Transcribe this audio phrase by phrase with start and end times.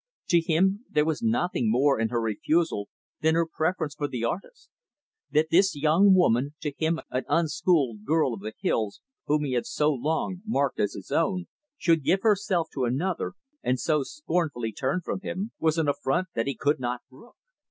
[0.29, 4.67] To him, there was nothing more in her refusal than her preference for the artist.
[5.29, 9.67] That this young woman to him, an unschooled girl of the hills whom he had
[9.67, 11.45] so long marked as his own,
[11.77, 16.47] should give herself to another, and so scornfully turn from him, was an affront that
[16.47, 17.35] he could not brook.